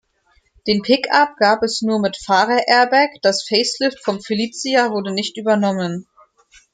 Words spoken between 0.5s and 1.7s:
Den Pick-up gab